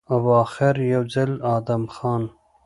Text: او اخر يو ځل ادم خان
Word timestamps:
او 0.13 0.19
اخر 0.43 0.75
يو 0.93 1.01
ځل 1.13 1.31
ادم 1.57 1.83
خان 1.95 2.23